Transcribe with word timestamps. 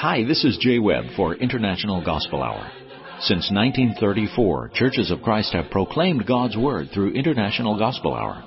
Hi, 0.00 0.24
this 0.24 0.44
is 0.44 0.56
Jay 0.56 0.78
Webb 0.78 1.04
for 1.14 1.34
International 1.34 2.02
Gospel 2.02 2.42
Hour. 2.42 2.66
Since 3.20 3.50
1934, 3.52 4.70
Churches 4.72 5.10
of 5.10 5.20
Christ 5.20 5.52
have 5.52 5.70
proclaimed 5.70 6.26
God's 6.26 6.56
Word 6.56 6.88
through 6.88 7.12
International 7.12 7.78
Gospel 7.78 8.14
Hour. 8.14 8.42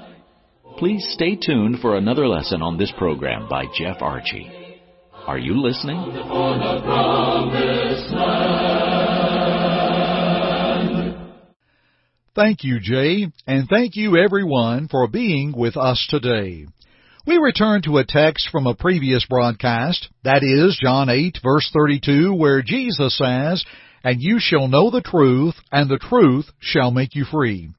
Please 0.80 1.08
stay 1.12 1.36
tuned 1.36 1.78
for 1.80 1.96
another 1.96 2.28
lesson 2.28 2.64
on 2.64 2.80
this 2.80 2.92
program 2.98 3.48
by 3.48 3.66
Jeff 3.78 4.02
Archie. 4.02 4.50
Are 5.28 5.38
you 5.38 5.62
listening? 5.62 6.00
Thank 12.36 12.64
you, 12.64 12.80
Jay, 12.82 13.28
and 13.46 13.70
thank 13.70 13.96
you 13.96 14.18
everyone 14.18 14.88
for 14.88 15.08
being 15.08 15.54
with 15.56 15.78
us 15.78 16.04
today. 16.10 16.66
We 17.26 17.38
return 17.38 17.84
to 17.84 18.00
a 18.00 18.06
text 18.06 18.50
from 18.52 18.68
a 18.68 18.76
previous 18.76 19.26
broadcast, 19.26 20.10
that 20.26 20.44
is 20.44 20.78
John 20.84 21.08
8 21.08 21.38
verse 21.42 21.70
32, 21.72 22.34
where 22.34 22.62
Jesus 22.62 23.18
says, 23.18 23.64
And 24.04 24.18
you 24.22 24.40
shall 24.42 24.68
know 24.68 24.92
the 24.92 25.00
truth, 25.00 25.56
and 25.72 25.90
the 25.90 25.98
truth 25.98 26.52
shall 26.60 26.92
make 26.92 27.16
you 27.16 27.24
free. 27.24 27.70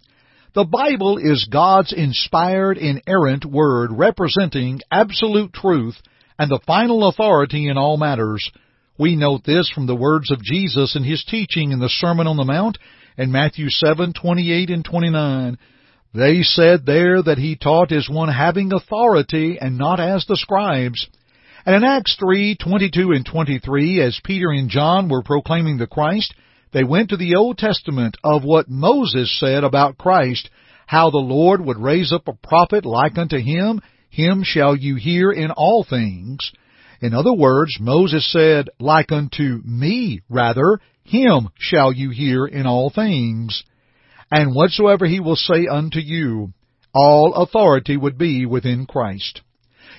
The 0.55 0.65
Bible 0.65 1.19
is 1.19 1.47
God's 1.53 1.93
inspired, 1.93 2.79
inerrant 2.79 3.45
word 3.45 3.91
representing 3.93 4.81
absolute 4.91 5.53
truth 5.53 5.97
and 6.39 6.51
the 6.51 6.61
final 6.67 7.07
authority 7.07 7.69
in 7.69 7.77
all 7.77 7.99
matters. 7.99 8.51
We 8.99 9.15
note 9.15 9.45
this 9.45 9.71
from 9.75 9.87
the 9.87 9.95
words 9.95 10.31
of 10.31 10.43
Jesus 10.43 10.97
in 10.97 11.05
his 11.05 11.23
teaching 11.23 11.73
in 11.73 11.81
the 11.81 11.91
Sermon 11.91 12.27
on 12.27 12.39
the 12.39 12.45
Mount 12.45 12.79
in 13.19 13.31
Matthew 13.31 13.69
7:28 13.69 14.71
and 14.71 14.83
29. 14.83 15.59
They 16.15 16.43
said 16.43 16.87
there 16.87 17.21
that 17.23 17.39
he 17.39 17.57
taught 17.57 17.91
as 17.91 18.09
one 18.09 18.29
having 18.29 18.73
authority 18.73 19.59
and 19.61 19.77
not 19.77 19.99
as 19.99 20.25
the 20.27 20.37
scribes. 20.37 21.09
And 21.67 21.75
in 21.75 21.83
Acts 21.83 22.17
3:22 22.23 23.17
and 23.17 23.27
23 23.27 24.01
as 24.01 24.21
Peter 24.23 24.51
and 24.51 24.71
John 24.71 25.09
were 25.09 25.25
proclaiming 25.25 25.79
the 25.79 25.89
Christ, 25.89 26.33
they 26.71 26.85
went 26.85 27.11
to 27.11 27.17
the 27.17 27.35
Old 27.35 27.59
Testament 27.59 28.17
of 28.23 28.45
what 28.45 28.69
Moses 28.69 29.37
said 29.41 29.65
about 29.65 29.99
Christ, 29.99 30.51
how 30.87 31.11
the 31.11 31.19
Lord 31.19 31.65
would 31.65 31.79
raise 31.79 32.13
up 32.13 32.29
a 32.29 32.47
prophet 32.47 32.85
like 32.85 33.19
unto 33.19 33.39
him, 33.39 33.81
him 34.09 34.45
shall 34.45 34.77
you 34.77 34.95
hear 34.95 35.33
in 35.33 35.51
all 35.51 35.83
things. 35.83 36.53
In 37.01 37.13
other 37.13 37.33
words, 37.33 37.81
Moses 37.81 38.31
said, 38.31 38.71
like 38.79 39.11
unto 39.11 39.61
me, 39.65 40.21
rather, 40.29 40.79
him 41.03 41.49
shall 41.59 41.93
you 41.93 42.11
hear 42.11 42.47
in 42.47 42.67
all 42.67 42.89
things. 42.91 43.65
And 44.31 44.55
whatsoever 44.55 45.07
he 45.07 45.21
will 45.21 45.37
say 45.37 45.67
unto 45.67 45.99
you, 45.99 46.53
all 46.95 47.35
authority 47.35 47.97
would 47.97 48.19
be 48.19 48.47
within 48.47 48.87
Christ. 48.87 49.41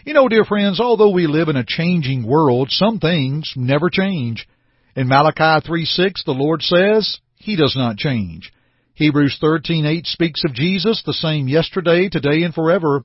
You 0.05 0.13
know, 0.13 0.27
dear 0.27 0.45
friends, 0.45 0.79
although 0.79 1.09
we 1.09 1.27
live 1.27 1.49
in 1.49 1.55
a 1.55 1.65
changing 1.65 2.27
world, 2.27 2.69
some 2.71 2.99
things 2.99 3.53
never 3.55 3.89
change. 3.89 4.47
In 4.95 5.07
Malachi 5.07 5.67
3:6, 5.67 6.23
the 6.25 6.31
Lord 6.31 6.61
says, 6.61 7.19
He 7.37 7.55
does 7.55 7.75
not 7.75 7.97
change. 7.97 8.51
Hebrews 8.93 9.37
13:8 9.41 10.05
speaks 10.05 10.43
of 10.45 10.53
Jesus, 10.53 11.01
the 11.03 11.13
same 11.13 11.47
yesterday, 11.47 12.07
today, 12.07 12.43
and 12.43 12.53
forever. 12.53 13.03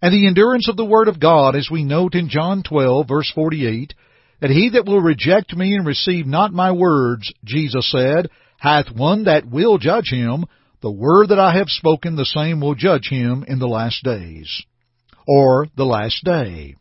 And 0.00 0.12
the 0.12 0.26
endurance 0.26 0.68
of 0.68 0.76
the 0.76 0.84
Word 0.84 1.08
of 1.08 1.18
God, 1.18 1.56
as 1.56 1.70
we 1.70 1.82
note 1.82 2.14
in 2.14 2.28
John 2.28 2.62
12, 2.62 3.08
verse 3.08 3.32
48, 3.34 3.94
that 4.40 4.50
he 4.50 4.68
that 4.70 4.86
will 4.86 5.00
reject 5.00 5.56
me 5.56 5.74
and 5.74 5.86
receive 5.86 6.26
not 6.26 6.52
my 6.52 6.72
words, 6.72 7.32
Jesus 7.42 7.90
said, 7.90 8.28
hath 8.58 8.90
one 8.90 9.24
that 9.24 9.48
will 9.48 9.78
judge 9.78 10.10
him. 10.10 10.44
The 10.80 10.90
word 10.90 11.28
that 11.28 11.38
I 11.38 11.56
have 11.56 11.68
spoken, 11.68 12.16
the 12.16 12.24
same 12.24 12.60
will 12.60 12.74
judge 12.74 13.08
him 13.08 13.44
in 13.46 13.58
the 13.58 13.68
last 13.68 14.02
days. 14.04 14.62
Or 15.26 15.68
the 15.76 15.86
last 15.86 16.24
day. 16.24 16.76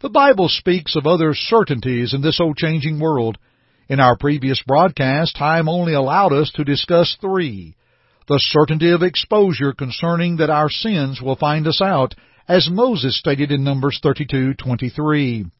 The 0.00 0.10
Bible 0.10 0.48
speaks 0.48 0.96
of 0.96 1.06
other 1.06 1.34
certainties 1.34 2.14
in 2.14 2.22
this 2.22 2.40
old 2.40 2.56
changing 2.56 3.00
world. 3.00 3.38
In 3.88 4.00
our 4.00 4.16
previous 4.16 4.62
broadcast, 4.66 5.36
time 5.36 5.68
only 5.68 5.92
allowed 5.92 6.32
us 6.32 6.50
to 6.52 6.64
discuss 6.64 7.16
three. 7.20 7.74
The 8.28 8.38
certainty 8.38 8.90
of 8.90 9.02
exposure 9.02 9.72
concerning 9.72 10.36
that 10.36 10.50
our 10.50 10.70
sins 10.70 11.20
will 11.20 11.36
find 11.36 11.66
us 11.66 11.80
out, 11.82 12.14
as 12.48 12.70
Moses 12.70 13.18
stated 13.18 13.50
in 13.50 13.64
Numbers 13.64 14.00
32:23 14.02 15.50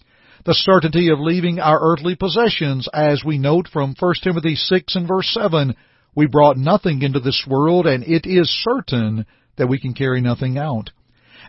the 0.45 0.55
certainty 0.55 1.11
of 1.11 1.21
leaving 1.21 1.61
our 1.61 1.79
earthly 1.81 2.17
possessions, 2.17 2.89
as 2.93 3.23
we 3.25 3.39
note 3.39 3.69
from 3.73 3.95
1 3.99 4.15
Timothy 4.23 4.57
6 4.57 4.97
and 4.97 5.07
verse 5.07 5.31
7. 5.33 5.77
We 6.15 6.27
brought 6.27 6.57
nothing 6.57 7.03
into 7.03 7.21
this 7.21 7.45
world, 7.49 7.87
and 7.87 8.03
it 8.03 8.27
is 8.27 8.51
certain 8.51 9.25
that 9.57 9.69
we 9.69 9.81
can 9.81 9.95
carry 9.95 10.21
nothing 10.21 10.59
out. 10.59 10.91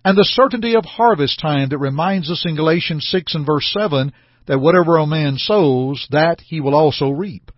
And 0.05 0.17
the 0.17 0.25
certainty 0.25 0.75
of 0.75 0.85
harvest 0.85 1.39
time 1.39 1.69
that 1.69 1.79
reminds 1.79 2.29
us 2.29 2.43
in 2.45 2.55
Galatians 2.55 3.07
6 3.09 3.35
and 3.35 3.45
verse 3.45 3.73
7 3.77 4.13
that 4.45 4.59
whatever 4.59 4.97
a 4.97 5.07
man 5.07 5.37
sows, 5.37 6.07
that 6.11 6.41
he 6.41 6.59
will 6.59 6.75
also 6.75 7.09
reap. 7.09 7.51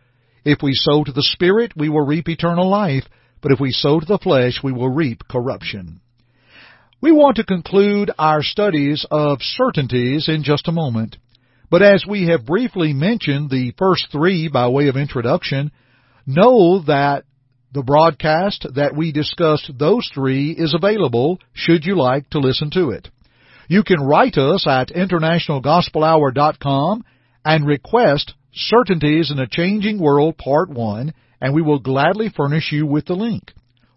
If 0.45 0.59
we 0.61 0.73
sow 0.73 1.03
to 1.03 1.11
the 1.11 1.23
Spirit, 1.23 1.73
we 1.75 1.89
will 1.89 2.05
reap 2.05 2.29
eternal 2.29 2.69
life, 2.69 3.05
but 3.41 3.51
if 3.51 3.59
we 3.59 3.71
sow 3.71 3.99
to 3.99 4.05
the 4.05 4.19
flesh, 4.19 4.59
we 4.63 4.71
will 4.71 4.89
reap 4.89 5.27
corruption. 5.27 5.99
We 7.01 7.11
want 7.11 7.37
to 7.37 7.43
conclude 7.43 8.11
our 8.17 8.41
studies 8.41 9.05
of 9.11 9.39
certainties 9.41 10.29
in 10.29 10.43
just 10.43 10.67
a 10.67 10.71
moment. 10.71 11.17
But 11.69 11.81
as 11.81 12.05
we 12.07 12.27
have 12.27 12.45
briefly 12.45 12.93
mentioned 12.93 13.49
the 13.49 13.73
first 13.77 14.07
three 14.11 14.47
by 14.47 14.67
way 14.67 14.87
of 14.87 14.95
introduction, 14.97 15.71
know 16.25 16.79
that 16.83 17.25
the 17.73 17.83
broadcast 17.83 18.65
that 18.75 18.95
we 18.95 19.11
discussed 19.11 19.69
those 19.77 20.09
three 20.13 20.51
is 20.51 20.73
available 20.73 21.39
should 21.53 21.83
you 21.85 21.97
like 21.97 22.29
to 22.29 22.39
listen 22.39 22.69
to 22.71 22.91
it. 22.91 23.09
You 23.67 23.83
can 23.83 23.99
write 23.99 24.37
us 24.37 24.65
at 24.67 24.89
internationalgospelhour.com 24.89 27.03
and 27.43 27.65
request 27.65 28.35
Certainties 28.53 29.31
in 29.31 29.39
a 29.39 29.47
Changing 29.47 29.99
World 29.99 30.37
Part 30.37 30.69
1 30.69 31.13
and 31.41 31.53
we 31.53 31.61
will 31.61 31.79
gladly 31.79 32.29
furnish 32.29 32.71
you 32.71 32.85
with 32.85 33.05
the 33.05 33.15
link. 33.15 33.51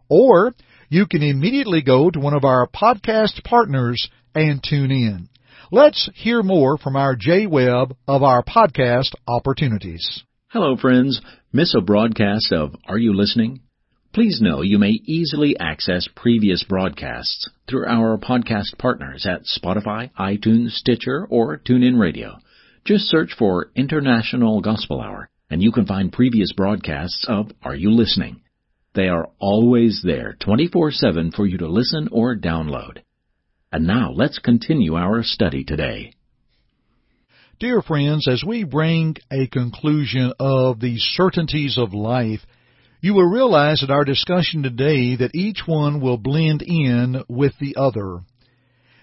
Or 0.09 0.55
you 0.89 1.07
can 1.07 1.23
immediately 1.23 1.83
go 1.83 2.11
to 2.11 2.19
one 2.19 2.35
of 2.35 2.45
our 2.45 2.67
podcast 2.67 3.45
partners 3.45 4.09
and 4.35 4.61
tune 4.63 4.91
in. 4.91 5.29
Let's 5.71 6.09
hear 6.15 6.43
more 6.43 6.79
from 6.79 6.97
our 6.97 7.15
Jay 7.15 7.47
Webb 7.47 7.95
of 8.07 8.23
our 8.23 8.43
podcast 8.43 9.11
opportunities. 9.27 10.23
Hello, 10.49 10.77
friends. 10.77 11.21
Miss 11.53 11.75
a 11.75 11.83
broadcast 11.83 12.53
of 12.53 12.75
Are 12.87 12.97
You 12.97 13.15
Listening? 13.15 13.61
Please 14.15 14.41
know 14.41 14.63
you 14.63 14.79
may 14.79 14.99
easily 15.05 15.59
access 15.61 16.09
previous 16.17 16.65
broadcasts 16.65 17.51
through 17.69 17.87
our 17.87 18.17
podcast 18.17 18.79
partners 18.79 19.27
at 19.27 19.43
Spotify, 19.45 20.11
iTunes, 20.19 20.71
Stitcher, 20.71 21.27
or 21.29 21.59
TuneIn 21.59 22.01
Radio. 22.01 22.39
Just 22.87 23.05
search 23.05 23.35
for 23.39 23.71
International 23.77 24.63
Gospel 24.63 25.03
Hour 25.03 25.29
and 25.51 25.63
you 25.63 25.73
can 25.73 25.85
find 25.85 26.13
previous 26.13 26.53
broadcasts 26.53 27.27
of 27.29 27.51
Are 27.63 27.75
You 27.75 27.91
Listening? 27.91 28.41
They 28.95 29.09
are 29.09 29.29
always 29.39 30.01
there 30.03 30.37
24-7 30.41 31.35
for 31.35 31.47
you 31.47 31.59
to 31.59 31.69
listen 31.69 32.09
or 32.11 32.37
download. 32.37 33.03
And 33.71 33.87
now 33.87 34.13
let's 34.15 34.39
continue 34.39 34.95
our 34.95 35.23
study 35.23 35.63
today. 35.63 36.13
Dear 37.61 37.83
friends, 37.83 38.27
as 38.27 38.43
we 38.47 38.65
bring 38.65 39.17
a 39.31 39.47
conclusion 39.49 40.33
of 40.41 40.81
the 40.81 40.97
certainties 40.97 41.77
of 41.77 41.93
life, 41.93 42.41
you 43.01 43.15
will 43.15 43.29
realize 43.29 43.83
in 43.83 43.91
our 43.91 44.05
discussion 44.05 44.63
today 44.63 45.17
that 45.17 45.35
each 45.35 45.63
one 45.67 46.01
will 46.01 46.17
blend 46.17 46.63
in 46.63 47.25
with 47.29 47.53
the 47.61 47.77
other. 47.77 48.21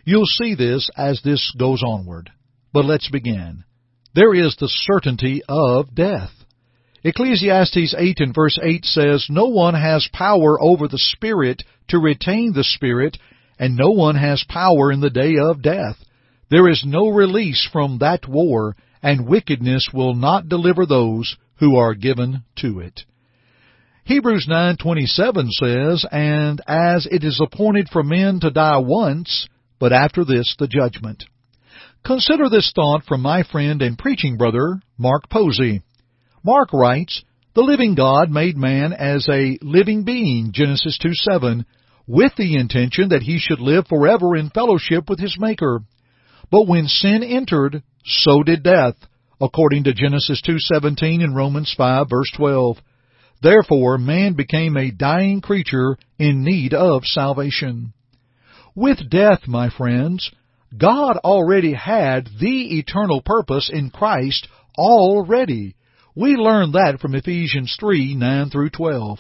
You'll 0.04 0.26
see 0.26 0.56
this 0.56 0.90
as 0.98 1.22
this 1.22 1.54
goes 1.58 1.84
onward. 1.84 2.32
But 2.74 2.86
let's 2.86 3.10
begin. 3.10 3.66
There 4.16 4.34
is 4.34 4.56
the 4.56 4.70
certainty 4.70 5.42
of 5.48 5.94
death. 5.94 6.32
Ecclesiastes 7.04 7.94
8 7.96 8.20
and 8.20 8.34
verse 8.34 8.58
8 8.62 8.84
says, 8.84 9.28
No 9.30 9.46
one 9.46 9.76
has 9.76 10.10
power 10.12 10.60
over 10.60 10.88
the 10.88 10.98
Spirit 10.98 11.64
to 11.90 12.00
retain 12.00 12.54
the 12.54 12.64
Spirit, 12.64 13.18
and 13.60 13.76
no 13.76 13.92
one 13.92 14.16
has 14.16 14.44
power 14.48 14.92
in 14.92 15.00
the 15.00 15.10
day 15.10 15.38
of 15.38 15.62
death. 15.62 15.98
There 16.50 16.68
is 16.68 16.84
no 16.86 17.10
release 17.10 17.68
from 17.72 18.00
that 18.00 18.28
war, 18.28 18.76
and 19.02 19.28
wickedness 19.28 19.90
will 19.94 20.14
not 20.14 20.50
deliver 20.50 20.86
those 20.86 21.38
who 21.58 21.76
are 21.76 21.94
given 21.94 22.44
to 22.58 22.80
it. 22.80 23.06
Hebrews 24.04 24.48
9:27 24.48 25.50
says, 25.52 26.06
"And 26.12 26.62
as 26.68 27.08
it 27.08 27.24
is 27.24 27.40
appointed 27.42 27.90
for 27.90 28.04
men 28.04 28.40
to 28.42 28.52
die 28.52 28.78
once, 28.78 29.48
but 29.80 29.92
after 29.92 30.24
this 30.24 30.56
the 30.58 30.68
judgment." 30.68 31.26
Consider 32.04 32.50
this 32.50 32.72
thought 32.72 33.04
from 33.04 33.22
my 33.22 33.42
friend 33.42 33.82
and 33.82 33.98
preaching 33.98 34.38
brother, 34.38 34.80
Mark 34.96 35.28
Posey. 35.30 35.82
Mark 36.44 36.72
writes, 36.72 37.24
"The 37.56 37.64
living 37.64 37.96
God 37.96 38.30
made 38.30 38.58
man 38.58 38.94
as 38.94 39.28
a 39.28 39.58
living 39.64 40.04
being, 40.04 40.52
Genesis 40.52 41.00
2:7, 41.00 41.66
with 42.08 42.36
the 42.38 42.56
intention 42.56 43.10
that 43.10 43.24
he 43.24 43.40
should 43.40 43.60
live 43.60 43.88
forever 43.88 44.36
in 44.36 44.50
fellowship 44.50 45.10
with 45.10 45.20
his 45.20 45.38
Maker. 45.40 45.82
But 46.52 46.68
when 46.68 46.88
sin 46.88 47.24
entered, 47.24 47.82
so 48.06 48.44
did 48.44 48.64
death, 48.64 48.96
according 49.42 49.86
to 49.86 49.94
Genesis 49.94 50.42
2:17 50.42 51.24
and 51.24 51.36
Romans 51.36 51.74
5 51.76 52.10
verse 52.10 52.32
12. 52.36 52.82
Therefore 53.42 53.98
man 53.98 54.34
became 54.34 54.78
a 54.78 54.92
dying 54.92 55.42
creature 55.42 55.98
in 56.18 56.44
need 56.44 56.74
of 56.74 57.06
salvation. 57.06 57.94
With 58.76 59.10
death, 59.10 59.48
my 59.48 59.70
friends, 59.70 60.32
God 60.78 61.18
already 61.18 61.74
had 61.74 62.28
the 62.40 62.78
eternal 62.78 63.22
purpose 63.22 63.70
in 63.72 63.90
Christ 63.90 64.48
already. 64.78 65.76
We 66.16 66.36
learn 66.36 66.74
that 66.74 67.00
from 67.00 67.16
Ephesians 67.16 67.76
3, 67.80 68.16
9 68.16 68.50
through 68.50 68.70
12. 68.70 69.20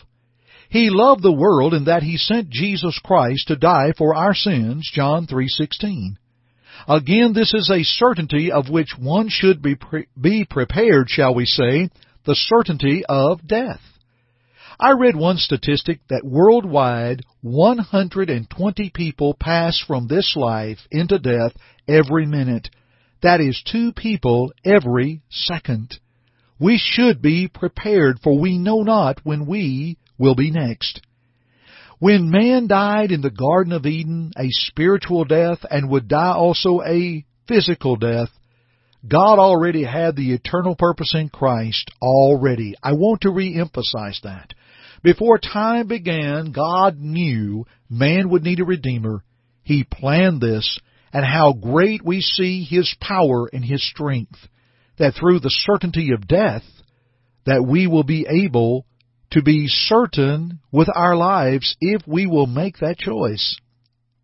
He 0.70 0.90
loved 0.90 1.22
the 1.22 1.32
world 1.32 1.74
in 1.74 1.86
that 1.86 2.04
he 2.04 2.18
sent 2.18 2.50
Jesus 2.50 3.00
Christ 3.04 3.48
to 3.48 3.56
die 3.56 3.94
for 3.98 4.16
our 4.16 4.34
sins, 4.34 4.90
John 4.94 5.28
3:16. 5.28 6.18
Again, 6.88 7.34
this 7.34 7.54
is 7.54 7.70
a 7.70 7.84
certainty 7.84 8.52
of 8.52 8.70
which 8.70 8.98
one 8.98 9.30
should 9.30 9.62
be, 9.62 9.76
pre- 9.76 10.08
be 10.20 10.46
prepared, 10.46 11.10
shall 11.10 11.34
we 11.34 11.46
say, 11.46 11.90
the 12.26 12.36
certainty 12.36 13.04
of 13.08 13.48
death. 13.48 13.82
I 14.80 14.92
read 14.92 15.16
one 15.16 15.38
statistic 15.38 16.02
that 16.10 16.26
worldwide 16.26 17.24
120 17.42 18.90
people 18.90 19.34
pass 19.40 19.80
from 19.80 20.08
this 20.08 20.36
life 20.36 20.80
into 20.92 21.18
death 21.18 21.54
every 21.88 22.26
minute. 22.26 22.70
That 23.22 23.40
is 23.40 23.64
two 23.64 23.94
people 23.94 24.52
every 24.66 25.22
second. 25.30 25.98
We 26.60 26.78
should 26.78 27.22
be 27.22 27.48
prepared, 27.48 28.20
for 28.22 28.38
we 28.38 28.58
know 28.58 28.84
not 28.84 29.20
when 29.24 29.46
we 29.46 29.98
will 30.18 30.36
be 30.36 30.52
next. 30.52 31.02
When 32.00 32.30
man 32.30 32.68
died 32.68 33.12
in 33.12 33.22
the 33.22 33.30
Garden 33.30 33.72
of 33.74 33.86
Eden 33.86 34.32
a 34.38 34.48
spiritual 34.50 35.24
death 35.24 35.60
and 35.70 35.90
would 35.90 36.08
die 36.08 36.34
also 36.34 36.82
a 36.82 37.26
physical 37.48 37.96
death, 37.96 38.30
God 39.08 39.40
already 39.40 39.84
had 39.84 40.16
the 40.16 40.34
eternal 40.34 40.76
purpose 40.76 41.14
in 41.16 41.30
Christ 41.30 41.92
already. 42.02 42.76
I 42.82 42.94
want 42.94 43.22
to 43.22 43.32
re-emphasize 43.32 44.20
that. 44.24 44.54
Before 45.04 45.38
time 45.38 45.88
began, 45.88 46.52
God 46.52 46.98
knew 46.98 47.66
man 47.90 48.30
would 48.30 48.44
need 48.44 48.60
a 48.60 48.66
Redeemer. 48.66 49.24
He 49.64 49.84
planned 49.84 50.42
this, 50.42 50.80
and 51.14 51.24
how 51.24 51.54
great 51.54 52.04
we 52.04 52.22
see 52.22 52.64
His 52.64 52.94
power 53.00 53.48
and 53.54 53.64
His 53.64 53.88
strength, 53.88 54.40
that 54.98 55.14
through 55.14 55.40
the 55.40 55.52
certainty 55.52 56.12
of 56.12 56.28
death, 56.28 56.64
that 57.46 57.66
we 57.66 57.86
will 57.86 58.04
be 58.04 58.26
able 58.28 58.86
to 59.36 59.42
be 59.42 59.68
certain 59.68 60.60
with 60.72 60.88
our 60.96 61.14
lives 61.14 61.76
if 61.82 62.02
we 62.08 62.26
will 62.26 62.48
make 62.48 62.78
that 62.78 62.98
choice. 62.98 63.58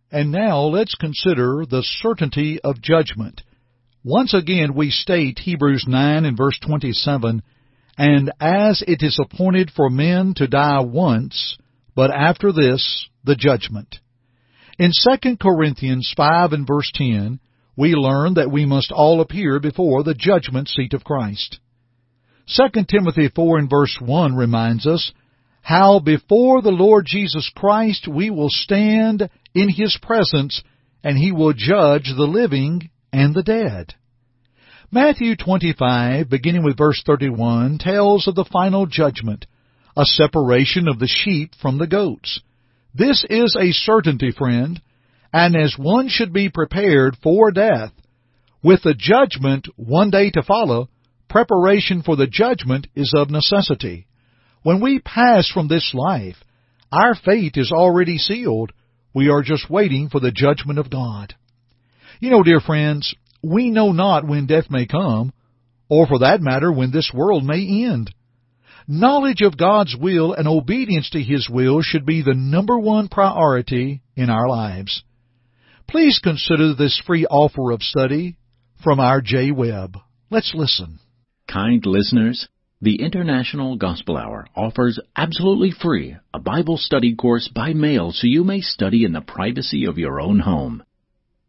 And 0.09 0.31
now 0.31 0.61
let's 0.61 0.95
consider 0.95 1.65
the 1.69 1.83
certainty 1.83 2.61
of 2.63 2.81
judgment. 2.81 3.41
Once 4.05 4.33
again 4.33 4.73
we 4.73 4.89
state 4.89 5.37
Hebrews 5.39 5.83
9 5.85 6.23
and 6.23 6.37
verse 6.37 6.57
27, 6.65 7.43
And 7.97 8.31
as 8.39 8.81
it 8.87 9.03
is 9.03 9.19
appointed 9.21 9.69
for 9.75 9.89
men 9.89 10.33
to 10.37 10.47
die 10.47 10.79
once, 10.79 11.57
but 11.93 12.09
after 12.09 12.53
this 12.53 13.09
the 13.25 13.35
judgment. 13.35 13.97
In 14.79 14.91
2 15.21 15.35
Corinthians 15.41 16.13
5 16.15 16.53
and 16.53 16.65
verse 16.65 16.89
10, 16.95 17.41
we 17.75 17.95
learn 17.95 18.35
that 18.35 18.49
we 18.49 18.65
must 18.65 18.93
all 18.93 19.19
appear 19.19 19.59
before 19.59 20.03
the 20.03 20.15
judgment 20.15 20.69
seat 20.69 20.93
of 20.93 21.03
Christ. 21.03 21.59
2 22.47 22.83
Timothy 22.89 23.29
4 23.33 23.59
and 23.59 23.69
verse 23.69 23.97
1 23.99 24.35
reminds 24.35 24.87
us 24.87 25.11
how 25.61 25.99
before 25.99 26.61
the 26.61 26.71
Lord 26.71 27.05
Jesus 27.05 27.51
Christ 27.55 28.07
we 28.07 28.29
will 28.29 28.49
stand 28.49 29.29
in 29.53 29.69
His 29.69 29.97
presence 30.01 30.61
and 31.03 31.17
He 31.17 31.31
will 31.31 31.53
judge 31.53 32.11
the 32.15 32.27
living 32.27 32.89
and 33.13 33.33
the 33.33 33.43
dead. 33.43 33.93
Matthew 34.91 35.35
25, 35.37 36.29
beginning 36.29 36.63
with 36.63 36.77
verse 36.77 37.01
31, 37.05 37.77
tells 37.79 38.27
of 38.27 38.35
the 38.35 38.49
final 38.51 38.85
judgment, 38.85 39.45
a 39.95 40.03
separation 40.03 40.87
of 40.87 40.99
the 40.99 41.07
sheep 41.07 41.51
from 41.61 41.77
the 41.77 41.87
goats. 41.87 42.41
This 42.93 43.25
is 43.29 43.55
a 43.57 43.71
certainty, 43.71 44.31
friend, 44.31 44.81
and 45.31 45.55
as 45.55 45.75
one 45.77 46.09
should 46.09 46.33
be 46.33 46.49
prepared 46.49 47.15
for 47.23 47.51
death, 47.51 47.91
with 48.61 48.83
the 48.83 48.93
judgment 48.93 49.67
one 49.77 50.09
day 50.09 50.29
to 50.31 50.43
follow, 50.43 50.89
preparation 51.31 52.03
for 52.03 52.17
the 52.17 52.27
judgment 52.27 52.87
is 52.93 53.13
of 53.15 53.29
necessity. 53.29 54.05
When 54.63 54.81
we 54.81 54.99
pass 54.99 55.49
from 55.49 55.67
this 55.67 55.93
life, 55.93 56.35
our 56.91 57.15
fate 57.15 57.53
is 57.55 57.71
already 57.71 58.17
sealed. 58.17 58.73
We 59.13 59.29
are 59.29 59.41
just 59.41 59.69
waiting 59.69 60.09
for 60.09 60.19
the 60.19 60.31
judgment 60.31 60.77
of 60.77 60.91
God. 60.91 61.33
You 62.19 62.31
know, 62.31 62.43
dear 62.43 62.59
friends, 62.59 63.15
we 63.41 63.71
know 63.71 63.93
not 63.93 64.27
when 64.27 64.45
death 64.45 64.65
may 64.69 64.85
come, 64.85 65.31
or 65.89 66.05
for 66.05 66.19
that 66.19 66.41
matter, 66.41 66.71
when 66.71 66.91
this 66.91 67.11
world 67.13 67.45
may 67.45 67.85
end. 67.85 68.13
Knowledge 68.87 69.41
of 69.41 69.57
God's 69.57 69.95
will 69.95 70.33
and 70.33 70.47
obedience 70.47 71.09
to 71.11 71.21
His 71.21 71.49
will 71.49 71.81
should 71.81 72.05
be 72.05 72.21
the 72.21 72.35
number 72.35 72.77
one 72.77 73.07
priority 73.07 74.01
in 74.17 74.29
our 74.29 74.49
lives. 74.49 75.01
Please 75.87 76.19
consider 76.21 76.73
this 76.73 77.01
free 77.05 77.25
offer 77.25 77.71
of 77.71 77.81
study 77.81 78.35
from 78.83 78.99
our 78.99 79.21
Jay 79.21 79.51
Webb. 79.51 79.97
Let's 80.29 80.53
listen. 80.53 80.99
Kind 81.51 81.85
listeners, 81.85 82.47
the 82.79 83.01
International 83.01 83.75
Gospel 83.75 84.15
Hour 84.15 84.47
offers 84.55 85.01
absolutely 85.17 85.71
free 85.71 86.15
a 86.33 86.39
Bible 86.39 86.77
study 86.77 87.13
course 87.13 87.49
by 87.53 87.73
mail 87.73 88.13
so 88.13 88.25
you 88.25 88.45
may 88.45 88.61
study 88.61 89.03
in 89.03 89.11
the 89.11 89.19
privacy 89.19 89.83
of 89.83 89.97
your 89.97 90.21
own 90.21 90.39
home. 90.39 90.81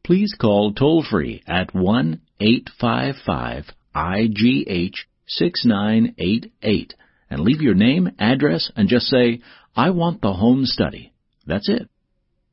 Please 0.03 0.35
call 0.37 0.73
toll 0.73 1.05
free 1.09 1.41
at 1.47 1.73
1 1.73 2.21
855 2.41 3.67
IGH 3.95 4.97
6988 5.29 6.95
and 7.31 7.41
leave 7.41 7.63
your 7.63 7.75
name, 7.75 8.11
address, 8.19 8.73
and 8.75 8.89
just 8.89 9.07
say, 9.07 9.41
I 9.77 9.91
want 9.91 10.21
the 10.21 10.33
home 10.33 10.65
study. 10.65 11.13
That's 11.47 11.69
it. 11.69 11.89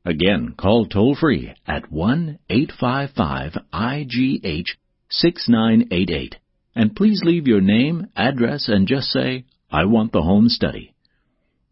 Again, 0.04 0.54
call 0.56 0.86
toll 0.86 1.16
free 1.16 1.52
at 1.66 1.90
1 1.90 2.38
855 2.48 3.54
IGH 3.72 4.68
6988 5.10 6.36
and 6.74 6.94
please 6.94 7.22
leave 7.24 7.46
your 7.46 7.60
name, 7.60 8.08
address, 8.16 8.68
and 8.68 8.86
just 8.86 9.08
say, 9.08 9.44
I 9.70 9.84
want 9.84 10.12
the 10.12 10.22
home 10.22 10.48
study. 10.48 10.94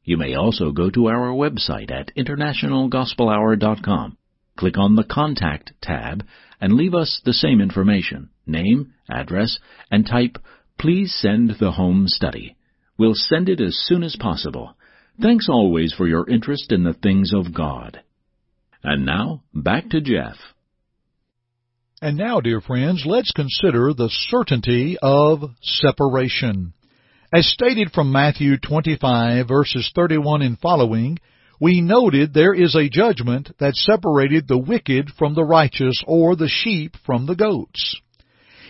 You 0.04 0.16
may 0.16 0.34
also 0.34 0.72
go 0.72 0.90
to 0.90 1.08
our 1.08 1.30
website 1.30 1.90
at 1.90 2.14
internationalgospelhour.com, 2.16 4.16
click 4.56 4.78
on 4.78 4.96
the 4.96 5.04
Contact 5.04 5.72
tab, 5.82 6.24
and 6.60 6.74
leave 6.74 6.94
us 6.94 7.20
the 7.24 7.32
same 7.32 7.60
information, 7.60 8.30
name, 8.46 8.94
address, 9.08 9.58
and 9.90 10.06
type, 10.06 10.38
Please 10.78 11.12
send 11.12 11.56
the 11.58 11.72
home 11.72 12.06
study. 12.06 12.56
We'll 12.96 13.14
send 13.14 13.48
it 13.48 13.60
as 13.60 13.76
soon 13.76 14.04
as 14.04 14.16
possible. 14.16 14.76
Thanks 15.20 15.48
always 15.48 15.92
for 15.92 16.06
your 16.06 16.28
interest 16.30 16.70
in 16.70 16.84
the 16.84 16.94
things 16.94 17.34
of 17.34 17.52
God. 17.52 18.00
And 18.84 19.04
now, 19.04 19.42
back 19.52 19.90
to 19.90 20.00
Jeff. 20.00 20.36
And 22.00 22.16
now, 22.16 22.40
dear 22.40 22.60
friends, 22.60 23.02
let's 23.04 23.32
consider 23.32 23.92
the 23.92 24.08
certainty 24.08 24.96
of 25.02 25.42
separation. 25.60 26.72
As 27.32 27.48
stated 27.48 27.90
from 27.90 28.12
Matthew 28.12 28.56
25 28.56 29.48
verses 29.48 29.90
31 29.96 30.42
and 30.42 30.58
following, 30.60 31.18
we 31.60 31.80
noted 31.80 32.32
there 32.32 32.54
is 32.54 32.76
a 32.76 32.88
judgment 32.88 33.50
that 33.58 33.74
separated 33.74 34.46
the 34.46 34.58
wicked 34.58 35.10
from 35.18 35.34
the 35.34 35.42
righteous 35.42 36.00
or 36.06 36.36
the 36.36 36.48
sheep 36.48 36.94
from 37.04 37.26
the 37.26 37.34
goats. 37.34 38.00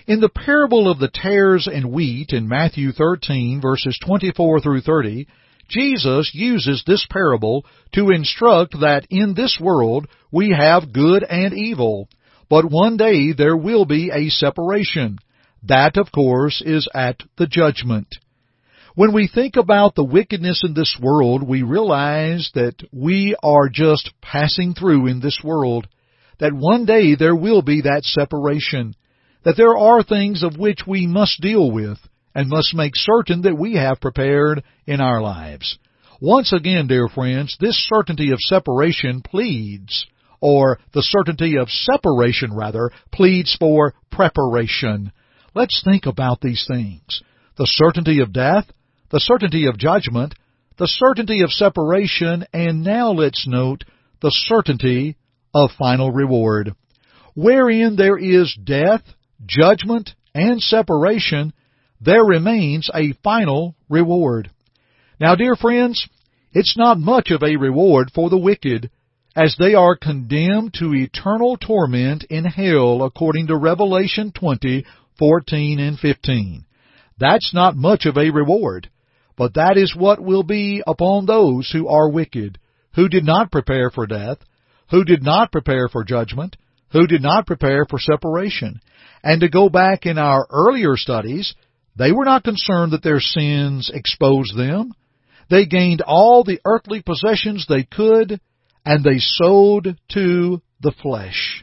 In 0.07 0.21
the 0.21 0.31
parable 0.31 0.91
of 0.91 0.99
the 0.99 1.11
tares 1.13 1.69
and 1.71 1.93
wheat 1.93 2.33
in 2.33 2.49
Matthew 2.49 2.93
13 2.93 3.61
verses 3.61 3.99
24 4.07 4.61
through 4.61 4.81
30, 4.81 5.29
Jesus 5.69 6.31
uses 6.33 6.83
this 6.87 7.07
parable 7.11 7.67
to 7.93 8.09
instruct 8.09 8.81
that 8.81 9.07
in 9.11 9.35
this 9.35 9.59
world 9.61 10.09
we 10.33 10.49
have 10.49 10.95
good 10.95 11.23
and 11.25 11.53
evil, 11.53 12.09
but 12.49 12.71
one 12.71 12.97
day 12.97 13.33
there 13.33 13.57
will 13.57 13.85
be 13.85 14.11
a 14.11 14.31
separation. 14.31 15.19
That, 15.65 15.97
of 15.97 16.13
course, 16.13 16.63
is 16.65 16.89
at 16.95 17.21
the 17.37 17.47
judgment. 17.47 18.09
When 18.95 19.13
we 19.13 19.29
think 19.29 19.57
about 19.57 19.95
the 19.95 20.05
wickedness 20.05 20.63
in 20.65 20.75
this 20.75 20.99
world, 21.01 21.47
we 21.47 21.63
realize 21.63 22.51
that 22.55 22.75
we 22.93 23.37
are 23.43 23.69
just 23.69 24.13
passing 24.21 24.75
through 24.75 25.07
in 25.07 25.21
this 25.21 25.39
world. 25.45 25.87
That 26.41 26.53
one 26.53 26.85
day 26.85 27.15
there 27.15 27.37
will 27.37 27.63
be 27.63 27.83
that 27.83 28.05
separation. 28.05 28.95
That 29.45 29.57
there 29.57 29.77
are 29.77 30.03
things 30.03 30.43
of 30.43 30.59
which 30.59 30.81
we 30.87 31.07
must 31.07 31.41
deal 31.41 31.71
with 31.71 31.99
and 32.35 32.49
must 32.49 32.75
make 32.75 32.95
certain 32.95 33.43
that 33.43 33.59
we 33.59 33.75
have 33.75 34.01
prepared 34.01 34.63
in 34.87 35.01
our 35.01 35.21
lives. 35.21 35.79
Once 36.21 36.53
again, 36.53 36.89
dear 36.89 37.09
friends, 37.09 37.57
this 37.61 37.77
certainty 37.89 38.33
of 38.33 38.39
separation 38.41 39.23
pleads 39.23 40.07
or 40.41 40.79
the 40.93 41.03
certainty 41.03 41.57
of 41.59 41.69
separation 41.69 42.55
rather, 42.55 42.91
pleads 43.13 43.57
for 43.59 43.95
preparation. 44.11 45.13
Let's 45.55 45.83
think 45.83 46.07
about 46.07 46.41
these 46.41 46.65
things. 46.67 47.23
The 47.57 47.67
certainty 47.67 48.21
of 48.21 48.33
death, 48.33 48.67
the 49.11 49.21
certainty 49.21 49.67
of 49.67 49.79
judgment, 49.79 50.35
the 50.79 50.87
certainty 50.87 51.43
of 51.43 51.51
separation, 51.51 52.45
and 52.53 52.85
now 52.85 53.11
let's 53.11 53.47
note 53.49 53.85
the 54.23 54.31
certainty 54.31 55.17
of 55.55 55.71
final 55.79 56.13
reward. 56.13 56.73
Wherein 57.35 57.97
there 57.97 58.19
is 58.19 58.57
death, 58.63 59.03
judgment, 59.45 60.11
and 60.35 60.61
separation, 60.63 61.53
there 62.01 62.25
remains 62.25 62.91
a 62.95 63.15
final 63.25 63.75
reward. 63.89 64.51
Now, 65.21 65.35
dear 65.35 65.57
friends, 65.57 66.09
it's 66.53 66.77
not 66.77 66.99
much 66.99 67.31
of 67.31 67.43
a 67.43 67.57
reward 67.57 68.11
for 68.15 68.31
the 68.31 68.39
wicked 68.39 68.91
as 69.39 69.55
they 69.57 69.75
are 69.75 69.97
condemned 69.97 70.75
to 70.75 70.93
eternal 70.93 71.57
torment 71.57 72.25
in 72.25 72.45
hell 72.45 73.05
according 73.05 73.47
to 73.47 73.57
Revelation 73.57 74.33
20, 74.33 74.85
14 75.17 75.79
and 75.79 75.97
15. 75.97 76.65
That's 77.21 77.55
not 77.55 77.77
much 77.77 78.05
of 78.05 78.17
a 78.17 78.31
reward, 78.31 78.91
but 79.37 79.55
that 79.55 79.77
is 79.77 79.95
what 79.97 80.21
will 80.21 80.43
be 80.43 80.83
upon 80.85 81.27
those 81.27 81.71
who 81.73 81.87
are 81.87 82.11
wicked, 82.11 82.59
who 82.97 83.09
did 83.09 83.25
not 83.25 83.53
prepare 83.53 83.91
for 83.91 84.09
death, 84.09 84.39
who 84.91 85.05
did 85.05 85.23
not 85.23 85.53
prepare 85.53 85.89
for 85.89 86.03
judgment, 86.03 86.57
who 86.91 87.07
did 87.07 87.23
not 87.23 87.47
prepare 87.47 87.87
for 87.89 88.01
separation. 88.01 88.81
And 89.23 89.41
to 89.43 89.49
go 89.49 89.69
back 89.69 90.05
in 90.05 90.19
our 90.19 90.49
earlier 90.51 90.97
studies, 90.97 91.55
they 91.97 92.11
were 92.11 92.25
not 92.25 92.43
concerned 92.43 92.91
that 92.91 93.05
their 93.05 93.21
sins 93.21 93.89
exposed 93.95 94.57
them. 94.57 94.95
They 95.49 95.67
gained 95.67 96.03
all 96.05 96.43
the 96.43 96.61
earthly 96.65 97.03
possessions 97.03 97.67
they 97.69 97.85
could, 97.85 98.41
and 98.89 99.05
they 99.05 99.19
sowed 99.19 99.99
to 100.13 100.63
the 100.81 100.95
flesh. 101.03 101.63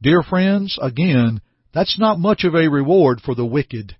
Dear 0.00 0.22
friends, 0.22 0.78
again, 0.80 1.40
that's 1.74 1.98
not 1.98 2.20
much 2.20 2.44
of 2.44 2.54
a 2.54 2.68
reward 2.68 3.20
for 3.20 3.34
the 3.34 3.44
wicked. 3.44 3.96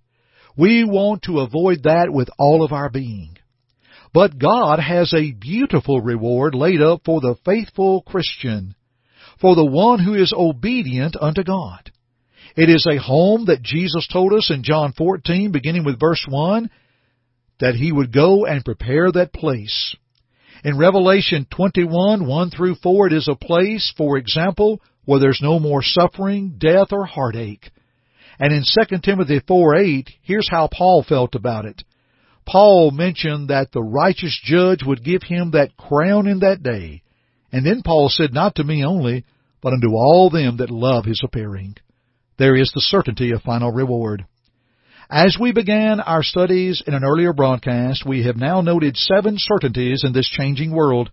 We 0.57 0.85
want 0.85 1.23
to 1.23 1.41
avoid 1.41 1.83
that 1.83 2.13
with 2.13 2.29
all 2.39 2.63
of 2.63 2.71
our 2.71 2.91
being. 2.91 3.39
But 4.15 4.39
God 4.39 4.79
has 4.79 5.13
a 5.13 5.33
beautiful 5.33 6.01
reward 6.01 6.55
laid 6.55 6.81
up 6.81 7.01
for 7.05 7.21
the 7.21 7.35
faithful 7.45 8.03
Christian, 8.03 8.77
for 9.41 9.57
the 9.57 9.67
one 9.67 9.99
who 9.99 10.15
is 10.15 10.33
obedient 10.33 11.17
unto 11.21 11.43
God. 11.43 11.91
It 12.55 12.71
is 12.71 12.87
a 12.89 13.03
home 13.03 13.47
that 13.47 13.63
Jesus 13.63 14.07
told 14.13 14.33
us 14.33 14.49
in 14.55 14.63
John 14.63 14.93
14, 14.97 15.51
beginning 15.51 15.85
with 15.85 15.99
verse 15.99 16.25
1, 16.29 16.71
that 17.59 17.75
He 17.75 17.91
would 17.91 18.13
go 18.13 18.47
and 18.47 18.65
prepare 18.65 19.11
that 19.11 19.33
place. 19.33 19.97
In 20.65 20.77
Revelation 20.77 21.47
21, 21.51 22.27
1 22.27 22.51
through 22.51 22.75
4, 22.77 23.07
it 23.09 23.13
is 23.13 23.29
a 23.29 23.37
place, 23.37 23.93
for 23.97 24.17
example, 24.17 24.81
where 25.05 25.21
there's 25.21 25.41
no 25.43 25.59
more 25.59 25.83
suffering, 25.83 26.57
death, 26.59 26.89
or 26.91 27.05
heartache. 27.05 27.71
And 28.39 28.53
in 28.53 28.63
2 28.63 28.99
Timothy 29.03 29.41
4, 29.47 29.77
8, 29.77 30.11
here's 30.23 30.49
how 30.51 30.69
Paul 30.73 31.05
felt 31.09 31.35
about 31.35 31.65
it. 31.65 31.83
Paul 32.47 32.91
mentioned 32.91 33.49
that 33.49 33.73
the 33.73 33.83
righteous 33.83 34.39
judge 34.43 34.83
would 34.85 35.05
give 35.05 35.23
him 35.23 35.53
that 35.53 35.77
crown 35.77 36.27
in 36.27 36.41
that 36.41 36.63
day. 36.63 37.03
And 37.53 37.65
then 37.65 37.83
Paul 37.85 38.09
said, 38.09 38.33
Not 38.33 38.55
to 38.57 38.65
me 38.65 38.85
only, 38.85 39.25
but 39.61 39.73
unto 39.73 39.89
all 39.89 40.31
them 40.31 40.57
that 40.59 40.71
love 40.71 41.05
his 41.05 41.21
appearing. 41.25 41.77
There 42.39 42.57
is 42.57 42.71
the 42.73 42.81
certainty 42.81 43.33
of 43.33 43.43
final 43.43 43.71
reward. 43.71 44.25
As 45.11 45.39
we 45.41 45.53
began 45.53 46.01
our 46.01 46.23
studies 46.23 46.83
in 46.87 46.93
an 46.93 47.03
earlier 47.03 47.33
broadcast, 47.33 48.05
we 48.05 48.25
have 48.25 48.37
now 48.37 48.61
noted 48.61 48.95
seven 48.99 49.37
certainties 49.39 50.05
in 50.05 50.13
this 50.13 50.29
changing 50.29 50.71
world. 50.71 51.11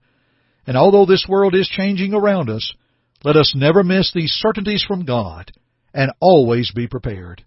And 0.67 0.75
although 0.75 1.05
this 1.05 1.25
world 1.29 1.55
is 1.55 1.69
changing 1.69 2.13
around 2.13 2.49
us, 2.49 2.73
let 3.23 3.37
us 3.37 3.53
never 3.55 3.83
miss 3.83 4.11
these 4.13 4.31
certainties 4.31 4.83
from 4.83 5.05
God 5.05 5.53
and 5.93 6.11
always 6.19 6.71
be 6.73 6.87
prepared. 6.87 7.43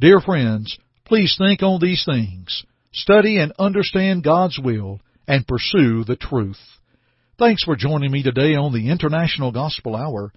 Dear 0.00 0.20
friends, 0.20 0.78
please 1.04 1.34
think 1.36 1.62
on 1.62 1.80
these 1.80 2.04
things 2.10 2.64
study 2.92 3.38
and 3.38 3.52
understand 3.58 4.24
God's 4.24 4.58
will, 4.58 5.00
and 5.28 5.46
pursue 5.46 6.02
the 6.02 6.16
truth. 6.16 6.58
Thanks 7.38 7.62
for 7.62 7.76
joining 7.76 8.10
me 8.10 8.22
today 8.22 8.56
on 8.56 8.72
the 8.72 8.90
International 8.90 9.52
Gospel 9.52 9.94
Hour. 9.94 10.32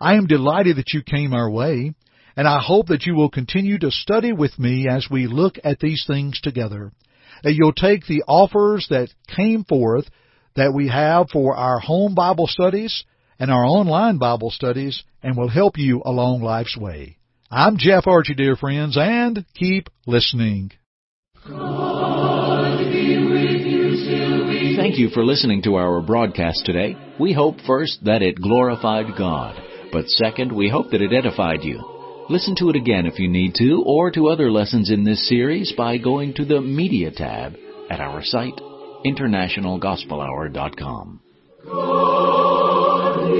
I 0.00 0.14
am 0.14 0.26
delighted 0.26 0.76
that 0.76 0.92
you 0.92 1.02
came 1.02 1.32
our 1.32 1.50
way, 1.50 1.94
and 2.36 2.46
I 2.46 2.60
hope 2.62 2.88
that 2.88 3.06
you 3.06 3.14
will 3.14 3.30
continue 3.30 3.78
to 3.78 3.90
study 3.90 4.32
with 4.32 4.58
me 4.58 4.86
as 4.88 5.08
we 5.10 5.26
look 5.26 5.54
at 5.64 5.80
these 5.80 6.04
things 6.06 6.40
together. 6.40 6.92
That 7.42 7.54
you'll 7.54 7.72
take 7.72 8.06
the 8.06 8.24
offers 8.28 8.86
that 8.90 9.08
came 9.34 9.64
forth 9.64 10.06
that 10.54 10.72
we 10.74 10.88
have 10.88 11.30
for 11.30 11.56
our 11.56 11.78
home 11.78 12.14
Bible 12.14 12.46
studies 12.46 13.04
and 13.38 13.50
our 13.50 13.64
online 13.64 14.18
Bible 14.18 14.50
studies 14.50 15.02
and 15.22 15.36
will 15.36 15.48
help 15.48 15.78
you 15.78 16.02
along 16.04 16.42
life's 16.42 16.76
way. 16.76 17.18
I'm 17.50 17.76
Jeff 17.78 18.06
Archie, 18.06 18.34
dear 18.34 18.56
friends, 18.56 18.96
and 18.98 19.44
keep 19.54 19.88
listening. 20.06 20.72
Thank 24.76 24.98
you 24.98 25.10
for 25.10 25.24
listening 25.24 25.62
to 25.62 25.76
our 25.76 26.00
broadcast 26.00 26.64
today. 26.64 26.96
We 27.20 27.32
hope 27.32 27.60
first 27.66 28.04
that 28.04 28.22
it 28.22 28.40
glorified 28.40 29.16
God, 29.16 29.60
but 29.92 30.08
second, 30.08 30.52
we 30.52 30.68
hope 30.68 30.90
that 30.90 31.02
it 31.02 31.12
edified 31.12 31.62
you. 31.62 31.95
Listen 32.28 32.56
to 32.56 32.70
it 32.70 32.76
again 32.76 33.06
if 33.06 33.20
you 33.20 33.28
need 33.28 33.54
to, 33.54 33.84
or 33.86 34.10
to 34.10 34.26
other 34.26 34.50
lessons 34.50 34.90
in 34.90 35.04
this 35.04 35.28
series 35.28 35.72
by 35.76 35.96
going 35.96 36.34
to 36.34 36.44
the 36.44 36.60
Media 36.60 37.12
tab 37.12 37.54
at 37.88 38.00
our 38.00 38.20
site, 38.24 38.60
internationalgospelhour.com. 39.04 41.20
God, 41.64 43.30